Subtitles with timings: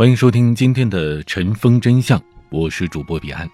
[0.00, 2.18] 欢迎收听今天的《尘封真相》，
[2.48, 3.46] 我是主播彼岸。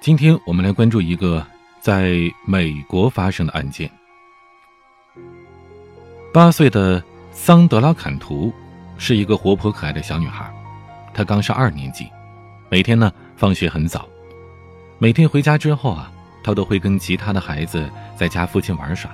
[0.00, 1.46] 今天我们来关注一个
[1.80, 3.88] 在美国发生的案件。
[6.34, 7.00] 八岁的
[7.30, 8.52] 桑德拉·坎图
[8.98, 10.52] 是一个活泼可爱的小女孩，
[11.14, 12.08] 她刚上二年级，
[12.68, 14.08] 每天呢放学很早，
[14.98, 16.10] 每天回家之后啊，
[16.42, 19.08] 她都会跟其他的孩子在家附近玩耍。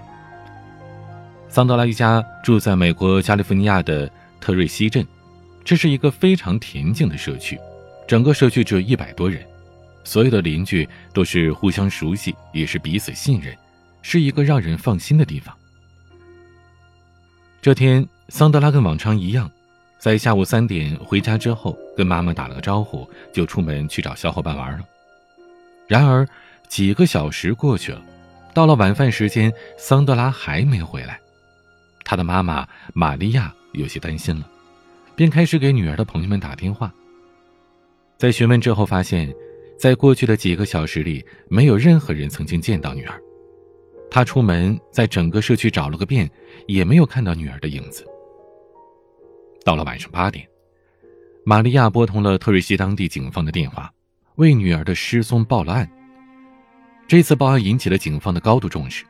[1.51, 5.07] 桑德拉一家住在美国加利福尼亚的特瑞西镇。
[5.69, 7.61] 这是一个非常恬静的社区，
[8.07, 9.47] 整个社区只有一百多人，
[10.03, 13.55] 所有的邻居都是互相熟悉，也是彼此信任，
[14.01, 15.55] 是一个让人放心的地方。
[17.61, 19.51] 这天，桑德拉跟往常一样，
[19.99, 24.83] 在下午三点回家之后，跟妈妈打了个招呼，就出门去找小伙伴玩了。
[25.87, 26.27] 然而，
[26.67, 28.03] 几个小时过去了，
[28.55, 31.21] 到了晚饭时间，桑德拉还没回来，
[32.05, 34.49] 他的妈妈玛利亚有些担心了。
[35.19, 36.95] 便开始给女儿的朋友们打电话。
[38.17, 39.35] 在询问之后，发现，
[39.77, 43.21] 在过去的几个小时里，没有任何人曾经见到女儿。
[44.13, 46.31] 他出门，在整个社区找了个遍，
[46.69, 48.07] 也没有看到女儿的影子。
[49.65, 50.47] 到了晚上八点，
[51.45, 53.93] 玛利亚拨通了特瑞西当地警方的电话，
[54.37, 55.91] 为女儿的失踪报了案。
[57.09, 59.05] 这次报案引起了警方的高度重视。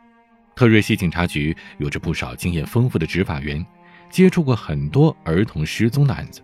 [0.57, 3.63] 特瑞西警察局有着不少经验丰富的执法员。
[4.11, 6.41] 接触过很多儿童失踪的案子。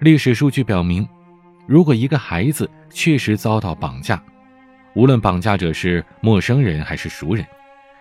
[0.00, 1.08] 历史数据表明，
[1.66, 4.22] 如果一个孩子确实遭到绑架，
[4.94, 7.46] 无论绑架者是陌生人还是熟人，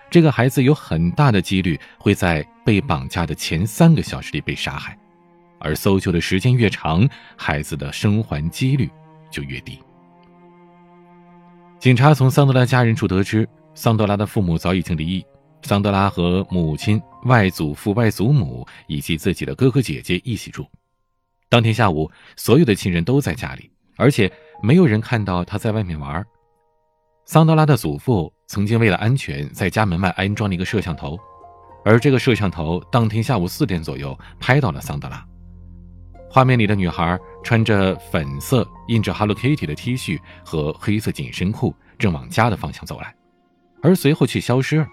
[0.09, 4.97] 这个孩子有很大的几率会在被绑架的前三个小时里被杀害，
[5.59, 7.07] 而搜救的时间越长，
[7.37, 8.89] 孩子的生还几率
[9.29, 9.79] 就越低。
[11.79, 15.25] 警察从桑德拉家人处得知，桑德拉的父母早已经离异。
[15.63, 20.65] 桑德拉和母亲、外祖父、外祖母以及自己的哥哥姐姐一起住。
[21.49, 24.31] 当天下午，所有的亲人都在家里，而且
[24.61, 26.25] 没有人看到他在外面玩。
[27.25, 31.17] 桑德拉的祖父曾经为了安全，在家门外安装了一个摄像头，
[31.85, 35.25] 而这个摄像头当天下午四点左右拍到了桑德拉。
[36.29, 43.13] 画面里的女孩穿着粉色印着 Hello Kitty 的 T 恤和黑色紧身裤，正往家的方向走来，
[43.81, 44.87] 而随后却消失了。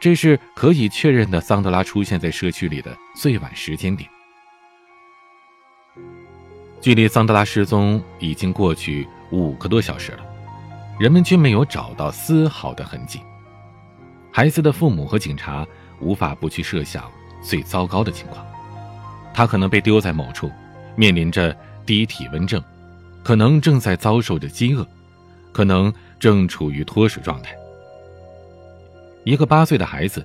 [0.00, 4.08] 这是可以确认的，桑德拉出现在社区里的最晚时间点。
[6.80, 10.18] 距离桑德拉失踪已经过去五个多小时了，
[10.98, 13.20] 人们却没有找到丝毫的痕迹。
[14.30, 15.66] 孩子的父母和警察
[16.00, 17.10] 无法不去设想
[17.42, 18.44] 最糟糕的情况：
[19.32, 20.50] 他可能被丢在某处，
[20.94, 21.56] 面临着
[21.86, 22.62] 低体温症，
[23.22, 24.86] 可能正在遭受着饥饿，
[25.52, 25.90] 可能
[26.20, 27.56] 正处于脱水状态。
[29.24, 30.24] 一个八岁的孩子，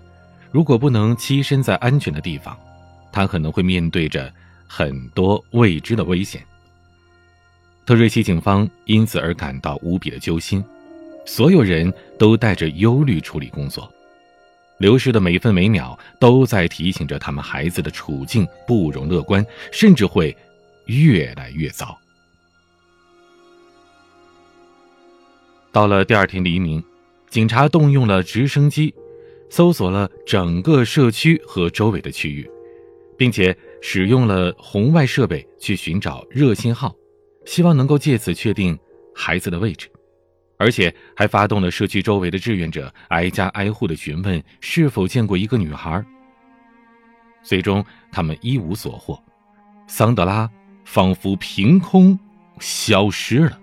[0.51, 2.57] 如果不能栖身在安全的地方，
[3.13, 4.31] 他可能会面对着
[4.67, 6.43] 很多未知的危险。
[7.85, 10.63] 特瑞西警方因此而感到无比的揪心，
[11.25, 13.89] 所有人都带着忧虑处理工作，
[14.79, 20.35] 流逝的每分每秒都在提醒着他们孩子的处境不容乐观，甚至会
[20.87, 21.97] 越来越糟。
[25.71, 26.83] 到了第二天黎明。
[27.29, 28.93] 警察动用了直升机，
[29.49, 32.49] 搜索了整个社区和周围的区域，
[33.15, 36.95] 并且使用了红外设备去寻找热信号，
[37.45, 38.77] 希望能够借此确定
[39.13, 39.87] 孩子的位置，
[40.57, 46.03] 而且还发动了社区周围的志愿者挨家挨户的询问是否见过一个女孩。
[47.43, 49.21] 最终，他们一无所获，
[49.87, 50.49] 桑德拉
[50.83, 52.17] 仿佛凭空
[52.59, 53.59] 消失了。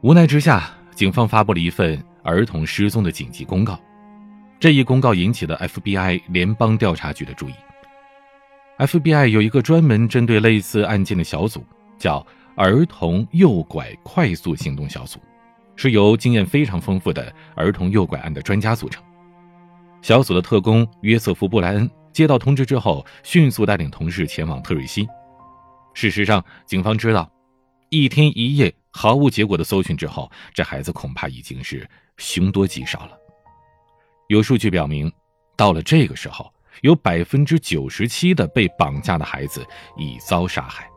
[0.00, 0.79] 无奈之下。
[1.00, 3.80] 警方发布了一份儿童失踪的紧急公告，
[4.58, 7.54] 这一公告引起了 FBI 联邦调查局的注意。
[8.76, 11.64] FBI 有一个专门针对类似案件的小组，
[11.96, 15.18] 叫儿童诱拐快速行动小组，
[15.74, 19.02] 是由经验非常丰富的儿童诱拐案的专家组成。
[20.02, 25.08] 小组的特工约瑟夫·布莱恩接到通知之后，迅速带领同事前往特瑞西。
[25.94, 27.32] 事实上，警方知道，
[27.88, 28.70] 一天一夜。
[28.90, 33.16] 毫无结果的搜寻之后，这孩子恐怕已经是凶多吉少了。
[34.28, 35.12] 有数据表明，
[35.56, 36.52] 到了这个时候，
[36.82, 39.66] 有百分之九十七的被绑架的孩子
[39.96, 40.88] 已遭杀害。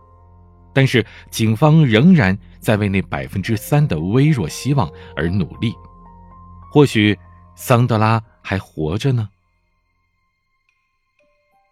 [0.73, 5.73] 但是，警方仍然在为那百分之三的微弱希望而努力。
[6.71, 7.15] 或许，
[7.55, 9.29] 桑德拉还活着呢。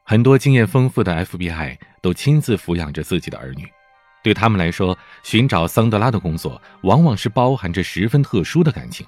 [0.03, 3.67] 很多经验丰富的 FBI 都亲自抚养着自己的儿女。
[4.23, 9.05] 对他们来说，寻找桑德拉的工作往往是包含着十分特殊的感情，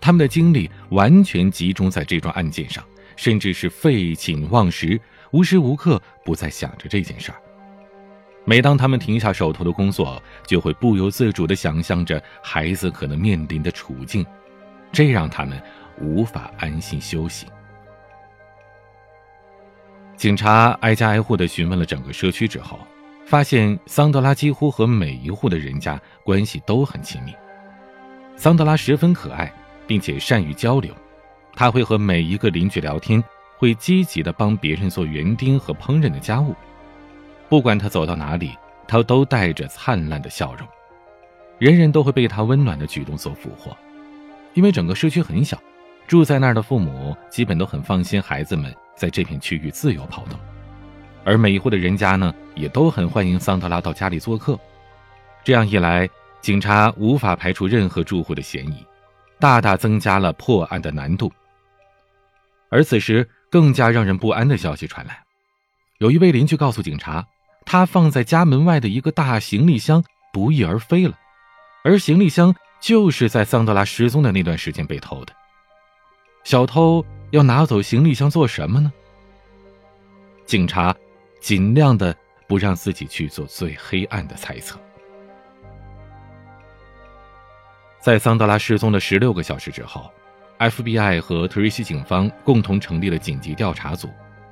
[0.00, 2.84] 他们的精力完全集中在这桩案件上，
[3.16, 5.00] 甚至是废寝忘食，
[5.30, 7.38] 无时无刻不在想着这件事儿。
[8.44, 14.26] 每当他们停下手头的工作，就会不由自主地想象着孩子可能面临的处境，
[14.90, 15.62] 这让他们
[16.00, 17.46] 无法安心休息。
[20.16, 22.78] 警察挨家挨户地询问了整个社区之后，
[23.24, 27.32] 发现桑德拉几乎和每一户的人家关系都很亲密。
[28.36, 29.52] 桑德拉十分可爱，
[29.86, 30.94] 并且善于交流，
[31.54, 33.22] 他会和每一个邻居聊天，
[33.56, 36.54] 会积极地帮别人做园丁和烹饪的家务。
[37.48, 38.56] 不管他走到哪里，
[38.88, 40.66] 他都带着灿烂的笑容，
[41.58, 43.76] 人人都会被他温暖的举动所俘获。
[44.54, 45.58] 因为整个社区很小，
[46.06, 50.38] 住在那儿的父母基本都很放心孩子们在这片区域自由跑动，
[51.24, 54.58] 而每一户的人家呢，也都很欢迎桑德拉到家里做客。
[55.44, 56.08] 这样一来，
[56.40, 58.86] 警察无法排除任何住户的嫌疑，
[59.38, 61.32] 大大增加了破案的难度。
[62.68, 65.22] 而此时，更加让人不安的消息传来，
[65.98, 67.26] 有一位邻居告诉警察。
[67.64, 70.02] 他放在家门外的一个大行李箱
[70.32, 71.16] 不翼而飞了，
[71.84, 75.32] 而行李箱就是在桑德拉失踪的那段时间被偷的。
[76.42, 78.92] 小偷要拿走行李箱做什么呢？
[80.44, 80.94] 警察
[81.42, 82.16] 尽量的
[82.46, 84.78] 不让自己去做最黑暗的猜测。
[88.00, 90.08] 在桑德拉失踪的十六个小时之后
[90.58, 94.08] ，FBI 和特瑞西警方共同成立了紧急调查组，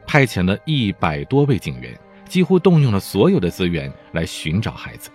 [0.06, 1.96] 派遣了一百多位警员。
[2.28, 5.10] 几乎动用了所有的资源来寻找孩子。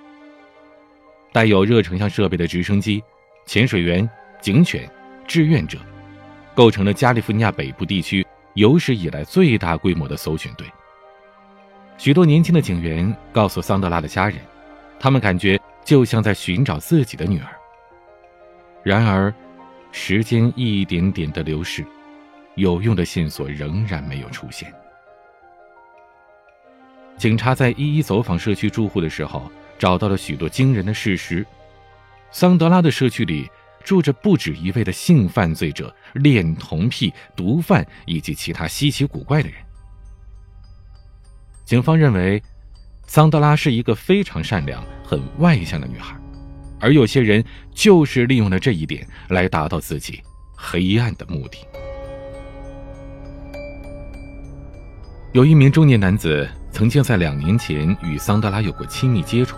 [1.31, 3.01] 带有热成像设备的直升机、
[3.45, 4.09] 潜水员、
[4.41, 4.89] 警犬、
[5.25, 5.77] 志愿者，
[6.53, 10.67] 构成了加利福尼亚北部地区有史以来最大规模的搜寻队。
[11.97, 14.37] 许多年轻的警员告诉桑德拉的家人，
[14.99, 17.47] 他们感觉就像在寻找自己的女儿。
[18.83, 19.33] 然而，
[19.91, 21.83] 时间一点点的流逝，
[22.55, 24.71] 有用的线索仍然没有出现。
[27.17, 29.49] 警察在一一走访社区住户的时候，
[29.79, 31.45] 找到了许多惊人的事实：
[32.29, 33.49] 桑德拉的社区里
[33.83, 39.64] 住着不止一位的性犯罪者、恋童癖、毒贩以及其他稀奇古怪的人。
[41.65, 42.41] 警方认为，
[43.07, 46.15] 桑德拉是一个非常善良、很外向的女孩，
[46.79, 50.21] 而有些人就是利用了这一点来达到自己
[50.55, 51.57] 黑暗的目的。
[55.33, 56.47] 有一名中年男子。
[56.75, 59.55] 曾经在两年前与桑德拉有过亲密接触。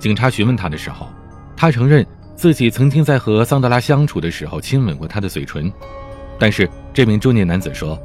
[0.00, 1.08] 警察询问他的时候，
[1.56, 2.04] 他承认
[2.34, 5.72] 自己曾经在和桑德拉相处的时候亲吻过她的嘴唇。
[6.40, 7.96] 但是这名中年男子说：“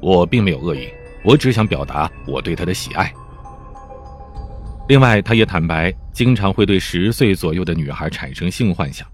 [0.00, 0.88] 我并没有恶意，
[1.26, 3.12] 我只想表达我对他的喜爱。”
[4.88, 9.06] 另外，他也坦白经常会对十岁左右的女孩产生性幻想。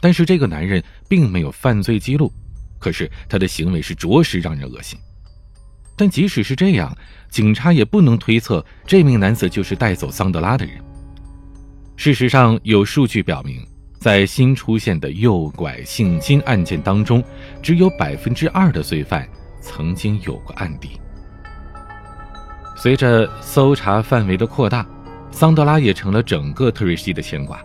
[0.00, 2.32] 但是这个男人并没有犯罪记录，
[2.78, 4.98] 可是他的行为是着实让人恶心。
[5.96, 6.96] 但即使是这样，
[7.30, 10.74] 警察也不能推测这名男子就是带走桑德拉的人。
[11.96, 13.66] 事实上，有数据表明，
[13.98, 17.22] 在新出现的诱拐、性侵案件当中，
[17.62, 19.26] 只有百分之二的罪犯
[19.60, 21.00] 曾经有过案底。
[22.76, 24.86] 随着搜查范围的扩大，
[25.30, 27.58] 桑德拉也成了整个特瑞西的牵挂。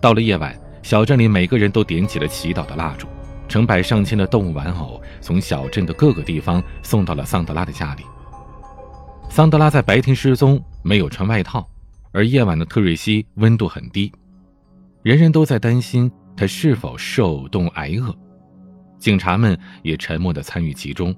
[0.00, 3.06] 到了夜晚，小镇里每个人都点起了祈祷的蜡烛。
[3.46, 8.02] 成百上千的动物玩偶从小镇的各个地方送到了桑德拉的家里。
[9.28, 11.64] 桑德拉在白天失踪，没有穿外套，
[12.10, 14.10] 而夜晚的特瑞西温度很低，
[15.02, 18.12] 人人都在担心他是否受冻挨饿。
[18.98, 21.14] 警察们也沉默地参与其中，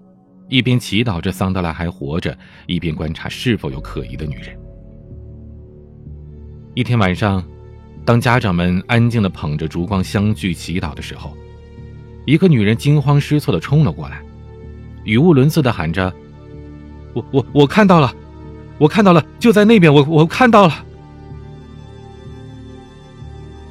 [0.49, 2.37] 一边祈祷着桑德拉还活着，
[2.67, 4.57] 一边观察是否有可疑的女人。
[6.75, 7.43] 一天晚上，
[8.05, 11.37] 当家长们安静地捧着烛光相聚祈祷的时候，
[12.25, 14.23] 一个女人惊慌失措的冲了过来，
[15.05, 16.12] 语无伦次的喊着
[17.12, 18.15] ：“我我我看到了，
[18.79, 20.75] 我看到了，就在那边，我我看到了。”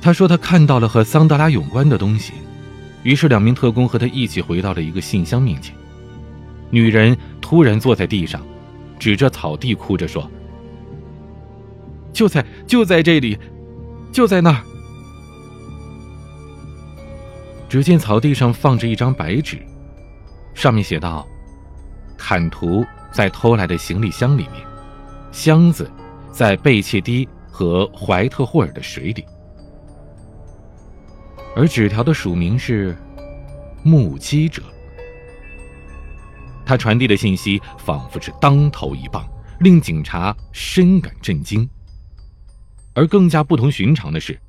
[0.02, 2.34] 她说她看到了和桑德拉有关的东西，
[3.04, 5.74] 于是两名特工和她一起回到了一个信箱面前。
[6.70, 8.42] 女人突然坐在地上，
[9.00, 10.30] 指着草地哭着说
[12.12, 13.38] ：“就在就在这里，
[14.12, 14.62] 就在那儿。”
[17.70, 19.58] 只见草地上放着一张白纸，
[20.54, 21.28] 上面写道
[22.18, 24.66] ：“坎图在偷来的行李箱里面，
[25.32, 25.90] 箱子
[26.32, 29.26] 在贝切蒂和怀特霍尔的水里。”
[31.56, 32.96] 而纸条的署名是
[33.84, 34.62] “目击者”。
[36.66, 39.26] 他传递的信息仿佛是当头一棒，
[39.60, 41.70] 令警察深感震惊。
[42.94, 44.40] 而更加不同寻常的是。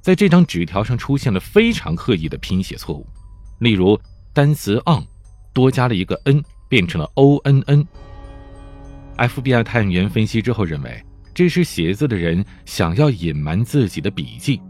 [0.00, 3.06] 在这张纸条上出现了非常刻意的拼写错误，
[3.60, 3.96] 例如
[4.32, 5.06] 单词 on
[5.52, 7.62] 多加了一个 n，变成了 o n
[9.16, 11.00] n，FBI 探员分析之后认为，
[11.32, 14.60] 这是写字的人想要隐瞒自己的笔迹。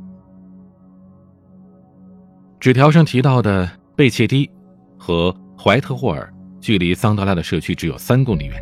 [2.61, 4.51] 纸条上提到的贝切蒂
[4.99, 6.31] 和怀特霍尔
[6.63, 8.55] 距离桑德拉的社区只有三公里远。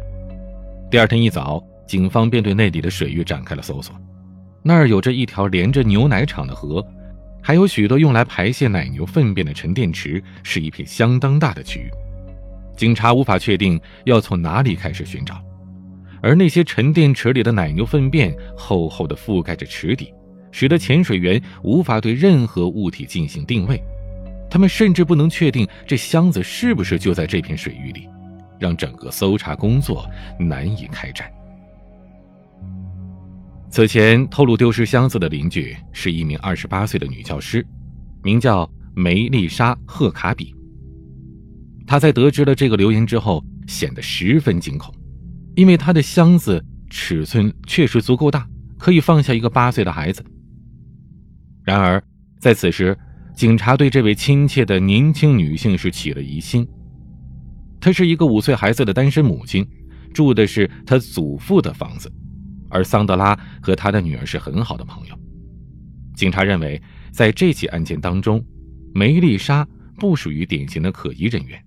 [0.90, 3.94] 第二天一早，警方便对那里的水域展开了搜索。
[4.62, 6.84] 那儿有着一条连着牛奶厂的河，
[7.42, 11.90] 还有许多用来排泄奶牛粪便的沉淀池，是一片相当大的区域。
[12.74, 15.38] 警察无法确定要从哪里开始寻找，
[16.22, 20.12] 而那些沉淀池里的奶牛粪便厚厚的覆盖着池底。
[20.52, 23.80] 使得潜水员无法对任何物体进行定位，
[24.50, 28.08] 他们甚至不能确定这箱子是不是就在这片水域里，
[28.58, 30.04] 让整个搜查工作
[30.38, 31.30] 难以开展。
[33.70, 37.64] 此前透露丢失箱子的邻居是一名二十八岁的女教师，
[38.24, 40.52] 名叫梅丽莎·赫卡比。
[41.86, 44.92] 她在得知了这个留言之后，显得十分惊恐，
[45.54, 48.44] 因为她的箱子尺寸确实足够大，
[48.76, 50.24] 可以放下一个八岁的孩子。
[51.62, 52.02] 然而，
[52.40, 52.98] 在此时，
[53.34, 56.66] 警察对这位亲切的年轻女性是起了疑心。
[57.80, 59.66] 她是一个五岁孩子的单身母亲，
[60.12, 62.12] 住的是她祖父的房子，
[62.68, 65.18] 而桑德拉和她的女儿是很好的朋友。
[66.14, 68.44] 警察认为，在这起案件当中，
[68.92, 71.58] 梅丽莎不属于典型的可疑人员，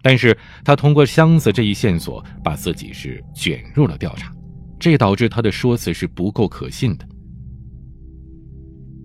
[0.00, 4.32] 但是她通过箱子这一线索，把自己是卷入了调查，
[4.80, 7.06] 这导致她的说辞是不够可信的。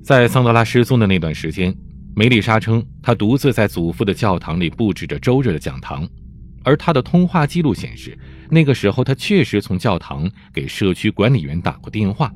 [0.01, 1.75] 在桑德拉失踪的那段时间，
[2.17, 6.09] 梅丽莎称她独自在祖父的教堂里布置着周日的讲堂，
[6.63, 8.17] 而她的通话记录显示，
[8.49, 12.33] 那个时候她确实从教堂给社区管理员打过电话。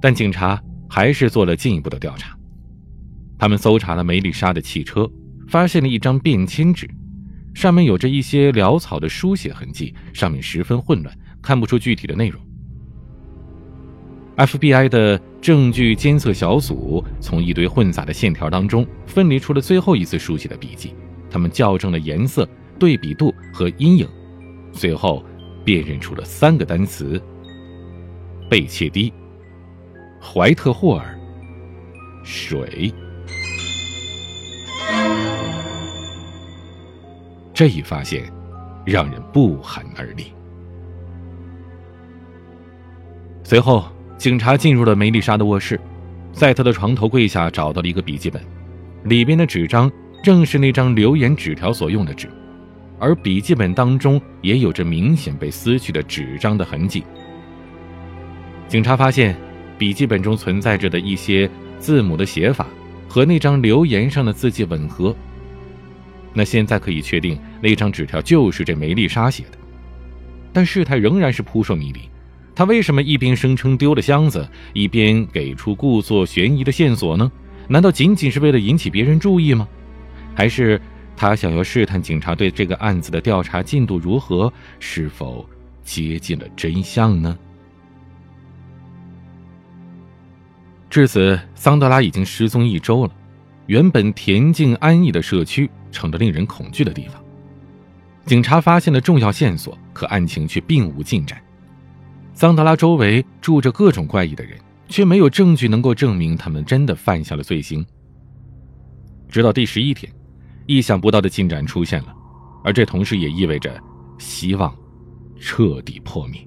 [0.00, 2.38] 但警察还是做了进一步的调查，
[3.40, 5.10] 他们搜查了梅丽莎的汽车，
[5.48, 6.88] 发现了一张便签纸，
[7.54, 11.12] 上面有着一些潦草的书写痕迹，上面十分混乱，
[11.42, 12.40] 看不出具体的内容。
[14.36, 20.94] FBI 的证据监测小组从一堆混杂的线条当中分离出了最后一次书写的笔记，
[21.28, 24.08] 他们校正了颜色、对比度和阴影，
[24.70, 25.20] 最后
[25.64, 27.20] 辨认出了三个单词：
[28.48, 29.12] 贝切蒂、
[30.20, 31.18] 怀特霍尔、
[32.22, 32.94] 水。
[37.52, 38.32] 这一发现
[38.86, 40.32] 让人不寒而栗。
[43.42, 43.84] 随后。
[44.22, 45.80] 警察进入了梅丽莎的卧室，
[46.32, 48.40] 在她的床头柜下找到了一个笔记本，
[49.02, 49.90] 里边的纸张
[50.22, 52.30] 正是那张留言纸条所用的纸，
[53.00, 57.02] 而笔记本当中也有着明显被撕去的纸张的痕迹。
[58.68, 59.36] 警察发现，
[59.76, 61.50] 笔记本中存在着的一些
[61.80, 62.68] 字母的写法
[63.08, 65.12] 和那张留言上的字迹吻合。
[66.32, 69.58] 那现在可以确定，那张纸条就是这梅丽莎写的，
[70.52, 72.02] 但事态仍然是扑朔迷离。
[72.54, 77.30] 他为什么一边声称丢了箱子，一边给出故作悬疑的线索呢？
[77.68, 79.66] 难道仅仅是为了引起别人注意吗？
[80.34, 80.80] 还是
[81.16, 85.48] 他想要试探警察对这个案子的调查进度如何，是否
[85.82, 87.38] 接近了真相呢？
[90.90, 93.12] 至此，桑德拉已经失踪一周了，
[93.66, 97.22] 原本恬静安逸的社区成了令人恐惧的地方。
[98.26, 101.40] 警察发现了重要线索，可案情却并无进展。
[102.34, 104.58] 桑德拉周围住着各种怪异的人，
[104.88, 107.84] 却没有证据能够证明他们真的犯下了罪行。
[109.28, 110.10] 直到第十一天，
[110.66, 112.14] 意想不到的进展出现了，
[112.64, 113.78] 而这同时也意味着
[114.18, 114.74] 希望
[115.38, 116.40] 彻底破灭。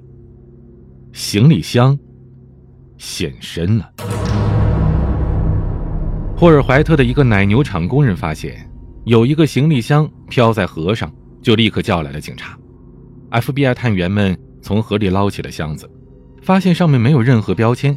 [1.14, 1.98] 行李箱
[2.98, 3.90] 现身了。
[6.36, 8.70] 霍尔怀特的一个奶牛场工人发现
[9.06, 11.10] 有一个行李箱飘在河上，
[11.42, 12.58] 就立刻叫来了警察。
[13.32, 14.38] FBI 探员们。
[14.66, 15.88] 从河里捞起了箱子，
[16.42, 17.96] 发现上面没有任何标签，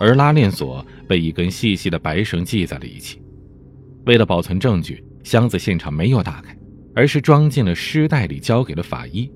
[0.00, 3.22] 而拉链锁被一根细细的白绳系在了一起。
[4.04, 6.58] 为了保存证据，箱子现场没有打开，
[6.92, 9.30] 而是装进了尸袋里，交给了法医。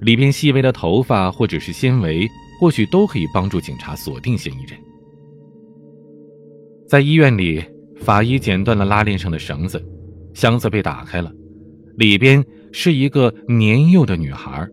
[0.00, 2.26] 里边细微的头发或者是纤维，
[2.58, 4.80] 或许都可以帮助警察锁定嫌疑人。
[6.88, 7.62] 在医院里，
[8.00, 9.78] 法医剪断了拉链上的绳子，
[10.32, 11.30] 箱子被打开了，
[11.98, 14.66] 里边是一个年幼的女孩。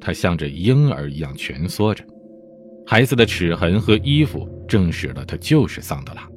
[0.00, 2.04] 他像着婴儿一样蜷缩着，
[2.86, 6.28] 孩子的齿痕和衣服证实了他就是桑德拉。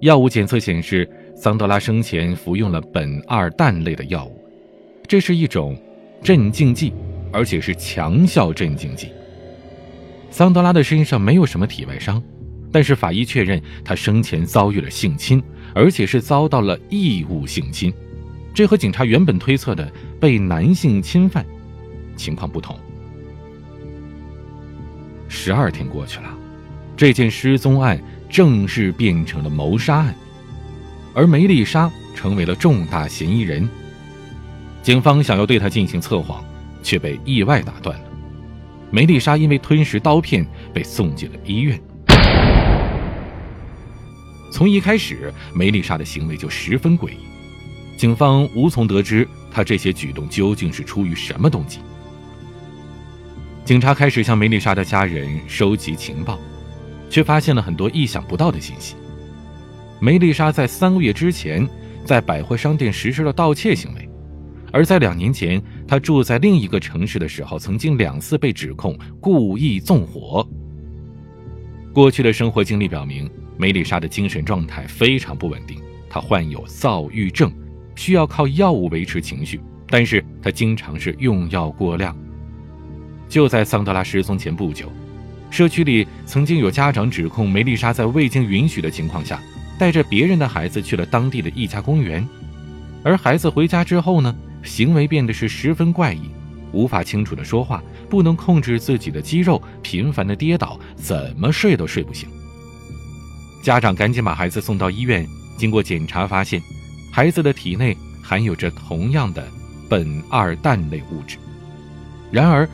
[0.00, 4.40] 药物检测显示，桑德拉生前服用了苯二氮类的药物，
[5.06, 5.76] 这是一种
[6.22, 6.92] 镇静剂，
[7.32, 9.08] 而且是强效镇静剂。
[10.30, 12.22] 桑德拉的身上没有什么体外伤，
[12.70, 15.42] 但是法医确认他生前遭遇了性侵，
[15.74, 17.92] 而且是遭到了异物性侵，
[18.54, 21.44] 这和警察原本推测的被男性侵犯。
[22.20, 22.78] 情况不同。
[25.28, 26.28] 十二天过去了，
[26.96, 30.14] 这件失踪案正式变成了谋杀案，
[31.14, 33.68] 而梅丽莎成为了重大嫌疑人。
[34.82, 36.44] 警方想要对她进行测谎，
[36.82, 38.04] 却被意外打断了。
[38.90, 41.80] 梅丽莎因为吞食刀片被送进了医院。
[44.52, 47.18] 从一开始，梅丽莎的行为就十分诡异，
[47.96, 51.78] 警方无从得知她这些举动究竟是出于什么动机。
[53.64, 56.38] 警察开始向梅丽莎的家人收集情报，
[57.08, 58.96] 却发现了很多意想不到的信息。
[60.00, 61.68] 梅丽莎在三个月之前
[62.04, 64.08] 在百货商店实施了盗窃行为，
[64.72, 70.46] 而在两年前，她住在另一个城市的时候，曾经两次被指控故意纵火。
[71.92, 73.30] 过去的生活经历表明。
[73.60, 75.76] 梅丽莎的精神状态非常不稳定，
[76.08, 77.52] 她患有躁郁症，
[77.94, 82.16] 需要靠药物维持情绪，但是她经常是用药过量。
[83.30, 84.92] 就在桑德拉失踪前不久，
[85.50, 89.40] 社区里曾经有家长指控梅丽莎在未经允许的情况下，
[89.78, 92.28] 带着别人的孩子去了当地的一家公园，
[93.04, 94.34] 而孩子回家之后呢，
[94.64, 96.22] 行为变得是十分怪异，
[96.72, 102.28] 无法清楚的说话，不能控制自己的肌肉，频繁的跌倒，怎么睡都睡不醒。
[103.62, 105.24] 家长赶紧把孩子送到医院，
[105.56, 106.60] 经过检查发现，
[107.12, 109.46] 孩子的体内含有着同样的
[109.88, 111.36] 苯二氮类物质。
[112.32, 112.68] 然而，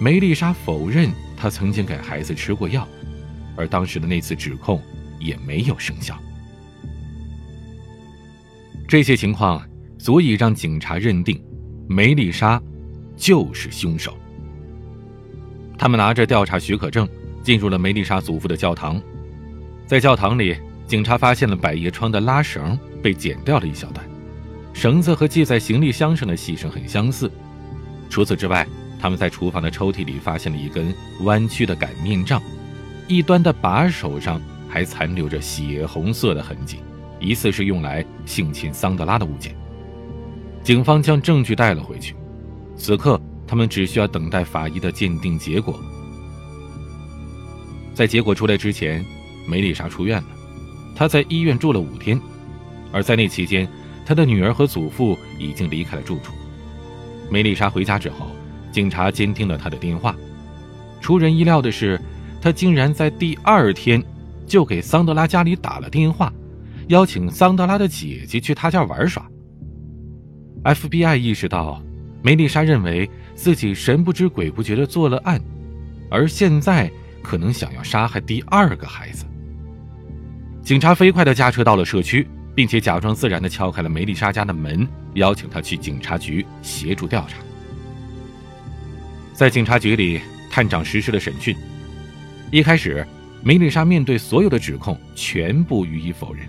[0.00, 2.88] 梅丽莎否认她曾经给孩子吃过药，
[3.54, 4.82] 而当时的那次指控
[5.18, 6.18] 也没有生效。
[8.88, 9.62] 这些情况
[9.98, 11.40] 足以让警察认定，
[11.86, 12.60] 梅丽莎
[13.14, 14.16] 就是凶手。
[15.78, 17.06] 他们拿着调查许可证，
[17.42, 19.00] 进入了梅丽莎祖父的教堂。
[19.86, 24.04] 在教堂里，警察发现了百叶窗的拉绳被剪掉了一小段，
[24.72, 27.30] 绳子和系在行李箱上的细绳很相似。
[28.08, 28.66] 除此之外，
[29.00, 32.42] 他们在厨房的抽屉里发现了一根弯曲的擀面杖，
[33.08, 36.78] 一端的把手上还残留着血红色的痕迹，
[37.18, 39.56] 疑似是用来性侵桑德拉的物件。
[40.62, 42.14] 警方将证据带了回去，
[42.76, 45.78] 此刻他们只需要等待法医的鉴定结果。
[47.94, 49.04] 在结果出来之前。
[49.48, 50.28] 梅丽莎出院了，
[50.94, 52.20] 她在医院住了五天，
[52.92, 53.66] 而在那期间，
[54.06, 56.32] 她的女儿和祖父已经离开了住处。
[57.28, 58.30] 梅丽莎回家之后，
[58.70, 60.14] 警察监听了他的电话。
[61.00, 62.00] 出人意料的是，
[62.40, 64.02] 他竟然在第二天
[64.46, 66.32] 就给桑德拉家里打了电话，
[66.88, 69.26] 邀请桑德拉的姐姐去他家玩耍。
[70.64, 71.82] FBI 意识到，
[72.22, 75.40] 梅丽莎认为自己神不知鬼不觉地做了案，
[76.10, 76.90] 而现在
[77.22, 79.24] 可能想要杀害第二个孩子。
[80.62, 87.38] 警察飞快地驾车到了社区，并且假装自然地敲开了梅丽莎家的门，邀请她去警察局协助调查。
[89.40, 91.56] 在警察局里，探长实施了审讯。
[92.52, 93.06] 一开始，
[93.42, 96.46] 梅丽莎面对所有的指控全部予以否认。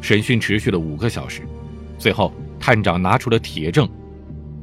[0.00, 1.42] 审讯持续了五个小时，
[1.96, 3.88] 最后探长拿出了铁证：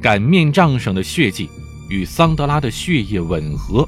[0.02, 1.50] 擀面杖上的血迹
[1.89, 3.88] 与桑德拉的血液吻合。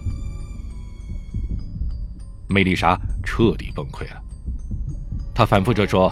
[2.48, 4.24] 梅丽莎彻底崩溃了。
[5.36, 6.10] 她反复着说：“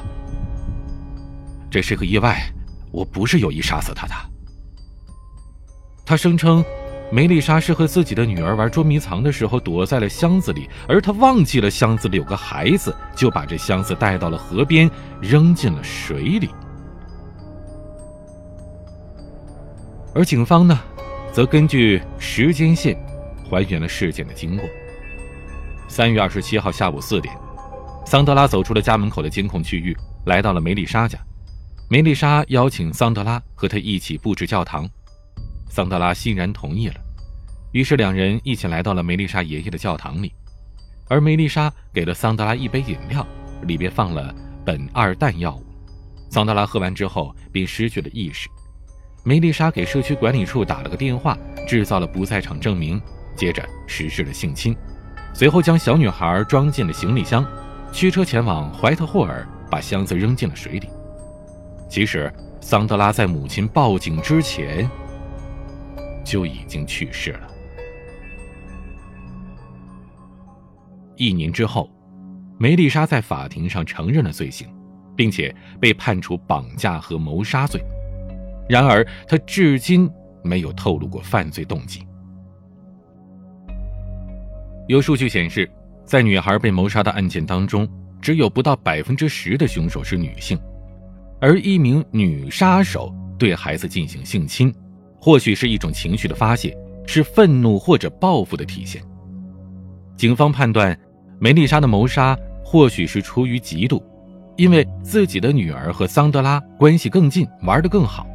[1.71, 2.51] 这是个意外，
[2.91, 4.13] 我不是有意杀死他的。”
[6.05, 6.61] 他声称，
[7.09, 14.89] 梅丽莎是和自己的女儿玩捉迷藏的时候躲在了箱子里，而他忘记了箱子里有个孩子，就把这箱子带到了河边，
[15.21, 16.49] 扔进了水里。
[20.13, 20.77] 而警方呢，
[21.31, 22.97] 则根据时间线
[23.49, 24.65] 还原了事件的经过。
[25.87, 27.33] 三月二十七号下午四点。
[28.05, 31.17] 桑德拉走出了家门口的监控区域，来到了梅丽莎家。
[31.89, 34.89] 梅丽莎邀请桑德拉和她一起布置教堂，
[35.69, 36.95] 桑德拉欣然同意了。
[37.71, 40.33] 于是两人一起来到了梅丽莎爷爷的教堂里，
[41.07, 43.25] 而梅丽莎给了桑德拉一杯饮料，
[43.63, 44.33] 里边放了
[44.65, 45.63] 苯二氮药物。
[46.29, 48.49] 桑德拉喝完之后便失去了意识。
[49.23, 53.01] 梅丽莎给社区管理处打了个电话，制造了不在场证明，
[53.35, 54.75] 接着实施了性侵，
[55.33, 57.45] 随后将小女孩装进了行李箱。
[57.91, 60.89] 驱车前往怀特霍尔，把箱子扔进了水里。
[61.89, 64.89] 其实，桑德拉在母亲报警之前
[66.27, 67.47] 就已经去世了。
[71.15, 71.89] 一年之后，
[72.57, 74.67] 梅丽莎在法庭上承认了罪行，
[75.15, 77.81] 并且被判处绑架和谋杀罪。
[78.67, 80.09] 然而，她至今
[80.43, 82.05] 没有透露过犯罪动机。
[84.87, 85.69] 有数据显示。
[86.07, 87.85] 在女孩被谋杀的案件当中，
[88.21, 90.57] 只有不到百分之十的凶手是女性，
[91.41, 94.73] 而一名女杀手对孩子进行性侵，
[95.27, 96.73] 或许是一种情绪的发泄，
[97.05, 99.03] 是愤怒或者报复的体现。
[100.15, 100.97] 警方判断，
[101.37, 104.01] 梅丽莎的谋杀或许是出于嫉妒，
[104.55, 108.25] 因为自己的女儿和桑德拉关系更近，玩得更好；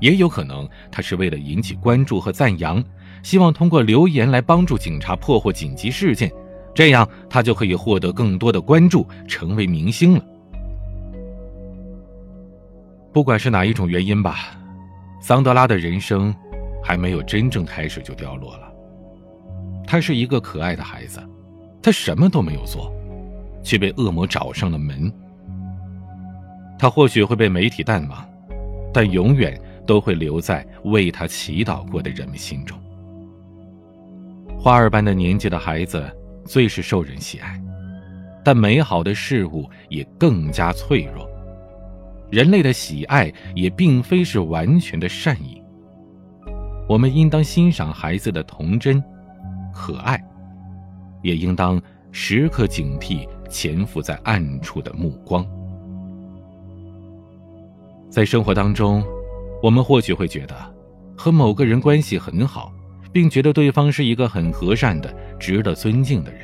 [0.00, 2.82] 也有可能，他是为了引起关注和赞扬，
[3.22, 6.28] 希望通过留言来帮助警察破获紧急事件，
[6.74, 10.24] 这样他就可以获得更多的关注，成为明星了。
[13.12, 14.57] 不管是哪一种原因吧，
[15.20, 16.34] 桑德拉的人生
[16.82, 18.72] 还没有真正开始就掉落了。
[19.86, 21.20] 他是一个可爱的孩子，
[21.82, 22.92] 他什么都没有做，
[23.62, 25.12] 却被恶魔找上了门。
[26.78, 28.24] 他或许会被媒体淡忘，
[28.92, 32.78] 但永远都会留在为他祈祷过的人们心中。
[34.56, 36.04] 花儿般的年纪的孩子
[36.44, 37.60] 最是受人喜爱，
[38.44, 41.27] 但美好的事物也更加脆弱。
[42.30, 45.62] 人类的喜爱也并非是完全的善意。
[46.88, 49.02] 我们应当欣赏孩子的童真。
[49.74, 50.20] 可爱，
[51.22, 55.46] 也应当时刻警惕潜伏在暗处的目光。
[58.10, 59.04] 在生活当中，
[59.62, 60.56] 我们或许会觉得
[61.16, 62.72] 和某个人关系很好，
[63.12, 66.40] 并觉得对方是一个很和善的、值得尊敬的人，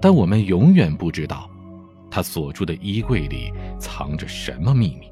[0.00, 1.50] 但我们永远不知道
[2.10, 5.10] 他锁住的衣柜里藏着什么秘密，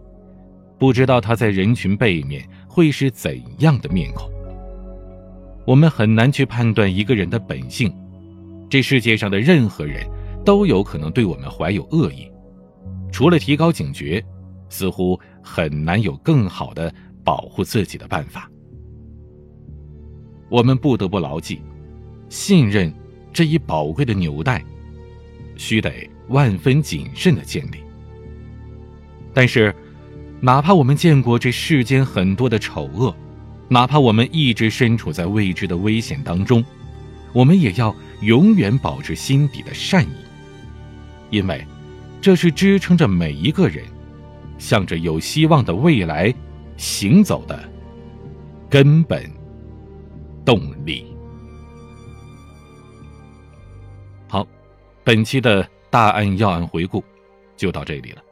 [0.78, 4.30] 不知道他在人群背面会是怎样的面孔。
[5.66, 7.92] 我们很难去判断一个人的本性，
[8.70, 10.08] 这世界上的任何人
[10.44, 12.30] 都有可能对我们怀有恶意。
[13.10, 14.24] 除了提高警觉，
[14.68, 16.92] 似乎很难有更好的
[17.24, 18.50] 保护自己的办法。
[20.48, 21.60] 我们不得不牢记，
[22.28, 22.92] 信任
[23.32, 24.64] 这一宝贵的纽带，
[25.56, 25.90] 需得
[26.28, 27.82] 万分谨慎的建立。
[29.32, 29.74] 但是，
[30.40, 33.14] 哪怕我们见过这世间很多的丑恶。
[33.68, 36.64] 哪怕我们一直身处在未知的危险当中，
[37.32, 40.14] 我们也要永远保持心底的善意，
[41.30, 41.66] 因为
[42.20, 43.84] 这是支撑着每一个人
[44.56, 46.32] 向着有希望的未来
[46.76, 47.68] 行走的
[48.70, 49.28] 根本
[50.44, 51.04] 动力。
[54.28, 54.46] 好，
[55.02, 57.02] 本期的大案要案回顾
[57.56, 58.22] 就到这里了。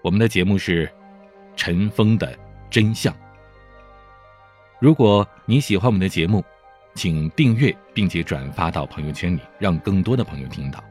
[0.00, 0.90] 我们的节目是
[1.54, 2.34] 尘封的
[2.70, 3.14] 真相。
[4.80, 6.42] 如果你喜欢我们的节目，
[6.94, 10.82] 请订阅并且转发到朋友圈里，让更多的朋友听到。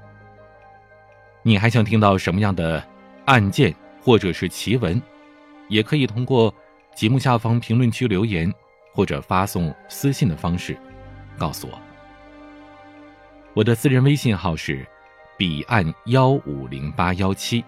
[1.42, 2.88] 你还想听到什么样的
[3.26, 5.02] 案件或者是奇闻，
[5.68, 6.54] 也可以通过
[6.94, 8.54] 节目下方评论区留言，
[8.94, 10.78] 或者发送私信的方式
[11.40, 11.91] 告诉我。
[13.54, 14.88] 我的私人微信号是
[15.38, 17.64] 彼岸幺五零八幺七，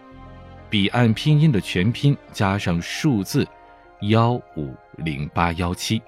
[0.69, 3.45] 彼岸拼音的全拼加上数字
[4.03, 6.01] 幺五零八幺七。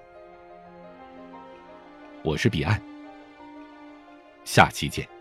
[2.24, 2.82] 我是彼岸，
[4.46, 5.15] 下期见。